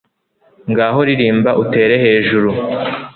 ngaho 0.71 0.99
ririmba 1.07 1.51
utere 1.63 1.95
hejuru 2.03 2.49